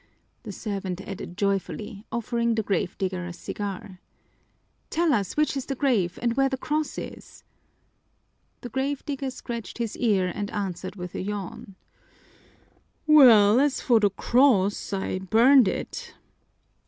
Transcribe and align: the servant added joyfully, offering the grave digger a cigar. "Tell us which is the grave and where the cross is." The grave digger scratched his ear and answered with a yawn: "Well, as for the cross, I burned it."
the 0.41 0.51
servant 0.51 0.99
added 1.01 1.37
joyfully, 1.37 2.03
offering 2.11 2.55
the 2.55 2.63
grave 2.63 2.97
digger 2.97 3.23
a 3.27 3.31
cigar. 3.31 3.99
"Tell 4.89 5.13
us 5.13 5.37
which 5.37 5.55
is 5.55 5.67
the 5.67 5.75
grave 5.75 6.17
and 6.23 6.33
where 6.33 6.49
the 6.49 6.57
cross 6.57 6.97
is." 6.97 7.43
The 8.61 8.69
grave 8.69 9.05
digger 9.05 9.29
scratched 9.29 9.77
his 9.77 9.95
ear 9.97 10.31
and 10.33 10.49
answered 10.49 10.95
with 10.95 11.13
a 11.13 11.21
yawn: 11.21 11.75
"Well, 13.05 13.59
as 13.59 13.79
for 13.79 13.99
the 13.99 14.09
cross, 14.09 14.91
I 14.91 15.19
burned 15.19 15.67
it." 15.67 16.15